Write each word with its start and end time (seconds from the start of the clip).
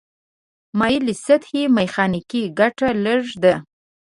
مایلې 0.79 1.13
سطحې 1.25 1.63
میخانیکي 1.77 2.43
ګټه 2.59 2.89
لږه 3.03 3.35
ده. 3.43 3.55